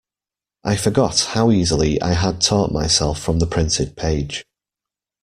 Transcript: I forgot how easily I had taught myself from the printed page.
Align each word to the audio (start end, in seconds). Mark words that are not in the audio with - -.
I 0.63 0.77
forgot 0.77 1.19
how 1.19 1.51
easily 1.51 2.01
I 2.01 2.13
had 2.13 2.41
taught 2.41 2.71
myself 2.71 3.21
from 3.21 3.37
the 3.37 3.45
printed 3.45 3.95
page. 3.95 4.43